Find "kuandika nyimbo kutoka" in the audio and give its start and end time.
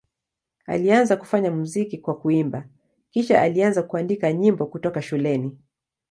3.83-5.01